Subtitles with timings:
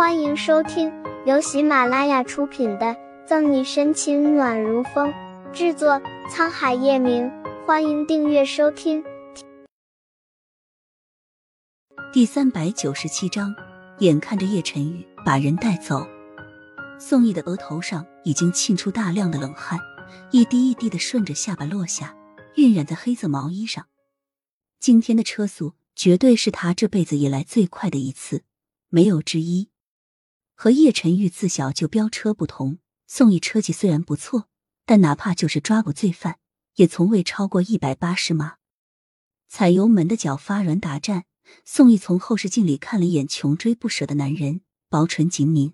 [0.00, 0.90] 欢迎收听
[1.26, 2.86] 由喜马拉雅出品的
[3.26, 5.12] 《赠你深情暖如风》，
[5.52, 7.30] 制作沧海夜明。
[7.66, 9.04] 欢迎订阅收听。
[12.14, 13.54] 第三百九十七章，
[13.98, 16.06] 眼看着叶晨玉把人带走，
[16.98, 19.78] 宋毅的额头上已经沁出大量的冷汗，
[20.30, 22.16] 一滴一滴的顺着下巴落下，
[22.56, 23.84] 晕染在黑色毛衣上。
[24.78, 28.44] 今天的车速绝对是他这辈子以来最快的一次，
[28.88, 29.68] 没有之一。
[30.62, 34.50] 和叶晨玉自小就飙车不同，宋毅车技虽然不错，
[34.84, 36.38] 但哪怕就是抓捕罪犯，
[36.74, 38.56] 也从未超过一百八十码。
[39.48, 41.24] 踩油门的脚发软打颤，
[41.64, 44.60] 宋毅从后视镜里看了一眼穷追不舍的男人，
[44.90, 45.72] 薄唇紧抿，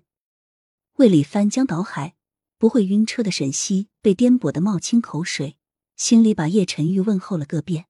[0.93, 2.15] 胃里翻江倒海。
[2.57, 5.57] 不会晕车的沈西被颠簸的冒清口水，
[5.97, 7.87] 心里把叶晨玉问候了个遍。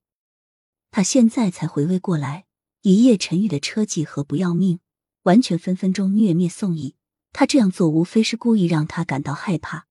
[0.89, 2.47] 他现在才回味过来，
[2.81, 4.79] 以叶晨玉的车技和不要命。
[5.27, 6.95] 完全分分钟虐灭宋毅，
[7.33, 9.87] 他这样做无非是故意让他感到害怕。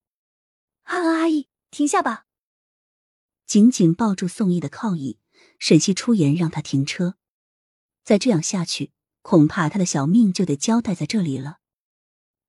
[0.85, 2.25] 阿恩阿姨，停下吧！
[3.45, 5.19] 紧紧抱住宋毅的靠椅，
[5.59, 7.17] 沈西出言让他停车。
[8.03, 11.59] 再这样下去，恐怕他的小命就得交代在这里了。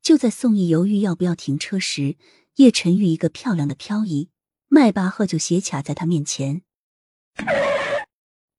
[0.01, 2.17] 就在宋毅犹豫要不要停车时，
[2.55, 4.31] 叶晨玉一个漂亮的漂移，
[4.69, 6.63] 迈巴赫就斜卡在他面前，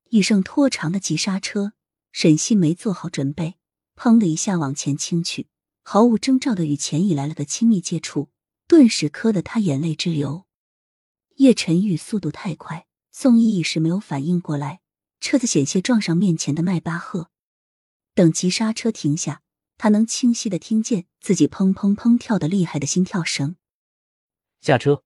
[0.10, 1.74] 一声拖长的急刹车。
[2.12, 3.59] 沈西没做好准备。
[4.00, 5.50] 砰的一下往前倾去，
[5.84, 8.30] 毫无征兆的与钱乙来了个亲密接触，
[8.66, 10.46] 顿时磕得他眼泪直流。
[11.36, 14.80] 叶晨玉速度太快，宋毅一时没有反应过来，
[15.20, 17.30] 车子险些撞上面前的迈巴赫。
[18.14, 19.42] 等急刹车停下，
[19.78, 23.58] 他能清晰的听见自己砰砰砰跳的厉害的心跳声。
[24.62, 25.04] 下车。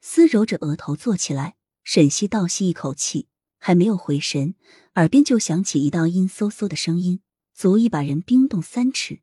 [0.00, 4.54] 丝揉着额头坐起来，沈西倒吸一口气，还没有回神，
[4.94, 7.20] 耳边就响起一道阴嗖嗖的声音。
[7.58, 9.18] 足以把人冰冻三尺。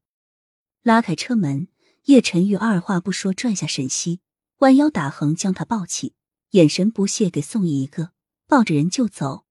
[0.82, 1.70] 拉开车门，
[2.08, 4.20] 叶晨玉二话不说拽下沈西，
[4.58, 6.16] 弯腰打横将他抱起，
[6.50, 8.12] 眼神不屑给宋毅一个，
[8.46, 9.46] 抱着人就走。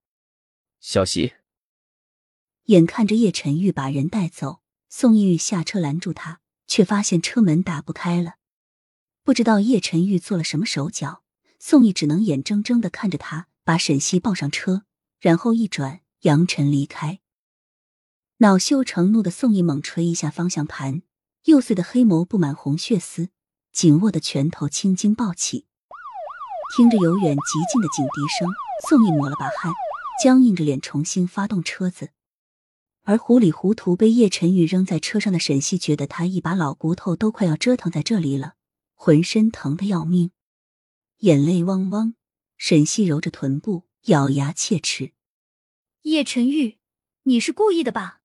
[0.79, 1.33] 小西，
[2.65, 8.35] 眼看着叶晨玉把人带走，宋毅下车拦住他，却发现车门打不开了。
[9.23, 11.23] 不知道叶晨玉做了什么手脚，
[11.57, 14.83] 宋毅只能眼睁睁的看着他把沈西抱上车，
[15.19, 17.21] 然后一转扬尘离开。
[18.39, 21.03] 恼羞成怒的宋毅猛捶一下方向盘，
[21.45, 23.29] 幼碎的黑眸布满红血丝，
[23.71, 25.67] 紧握的拳头青筋暴起。
[26.75, 28.49] 听着由远及近的警笛声，
[28.89, 29.71] 宋毅抹了把汗，
[30.21, 32.09] 僵硬着脸重新发动车子。
[33.03, 38.55] 而糊里糊涂被叶晨宇扔在车上的沈西，觉得他一把老骨头都快要折腾在这里了，
[38.95, 40.31] 浑身疼得要命，
[41.19, 42.15] 眼泪汪汪。
[42.57, 45.13] 沈西揉着臀部，咬牙切齿
[46.03, 46.79] ：“叶晨玉，
[47.23, 48.19] 你是故意的吧？”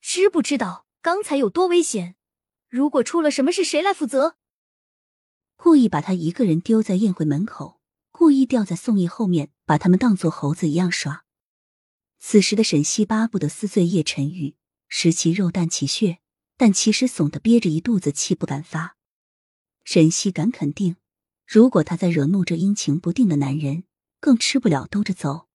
[0.00, 2.16] 知不知道刚才有多危险？
[2.68, 4.36] 如果出了什么事，谁来负责？
[5.56, 11.24] 故意把他一个人丢在宴会门口，故意吊在宋毅后面，把他们当做猴子一样耍。
[12.18, 14.56] 此时的沈西巴不得撕碎叶晨玉，
[14.88, 16.18] 食其肉，啖其血，
[16.56, 18.96] 但其实怂的憋着一肚子气不敢发。
[19.84, 20.96] 沈西敢肯定，
[21.46, 23.84] 如果他再惹怒这阴晴不定的男人，
[24.20, 25.48] 更吃不了兜着走。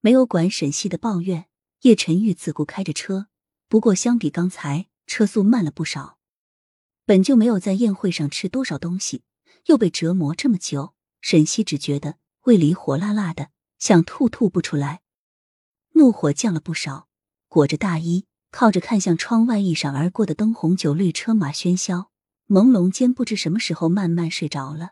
[0.00, 1.48] 没有管沈西的抱怨，
[1.82, 3.28] 叶晨玉自顾开着车。
[3.72, 6.18] 不过，相比刚才，车速慢了不少。
[7.06, 9.22] 本就没有在宴会上吃多少东西，
[9.64, 15.00] 又被折磨这么久，沈西只觉得胃里火辣辣的，想吐吐不出来，
[15.92, 17.08] 怒火降了不少。
[17.48, 22.10] 裹着大衣，靠着看向窗外一闪而过的灯红酒绿车马喧嚣，
[22.48, 24.90] 朦胧间不知什么时候慢慢睡着了。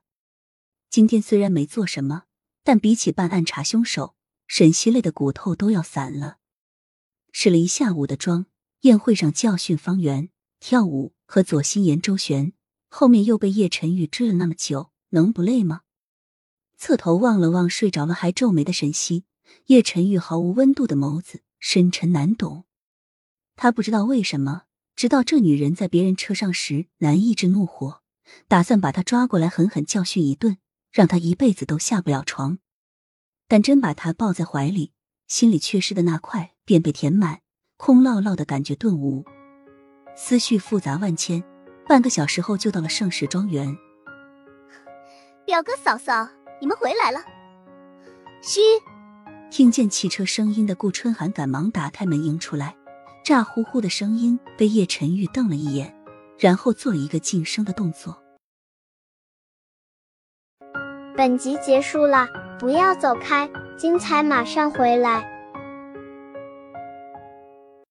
[0.88, 2.22] 今天虽然没做什么，
[2.64, 4.14] 但比起办案查凶手，
[4.46, 6.38] 沈西累的骨头都要散了。
[7.30, 8.46] 试了一下午的妆。
[8.82, 12.54] 宴会上教训方圆、跳舞和左心言、周旋，
[12.88, 15.82] 后面又被叶晨玉追了那么久，能不累吗？
[16.78, 19.24] 侧头望了望睡着了还皱眉的沈西，
[19.66, 22.64] 叶晨玉毫无温度的眸子深沉难懂。
[23.54, 24.62] 他不知道为什么，
[24.96, 28.00] 直到这女人在别人车上时难抑制怒火，
[28.48, 30.56] 打算把她抓过来狠狠教训一顿，
[30.90, 32.58] 让她一辈子都下不了床。
[33.46, 34.92] 但真把她抱在怀里，
[35.28, 37.42] 心里缺失的那块便被填满。
[37.82, 39.24] 空落落的感觉顿无，
[40.14, 41.42] 思绪复杂万千。
[41.88, 43.74] 半个小时后就到了盛世庄园。
[45.46, 46.28] 表哥嫂嫂，
[46.60, 47.20] 你们回来了。
[48.42, 48.60] 嘘！
[49.50, 52.76] 听见汽车声音的顾春寒赶忙打开门迎出来，
[53.24, 55.96] 咋呼呼的声音被叶晨玉瞪了一眼，
[56.38, 58.22] 然后做了一个噤声的动作。
[61.16, 62.28] 本集结束了，
[62.58, 65.29] 不要走开，精彩马上回来。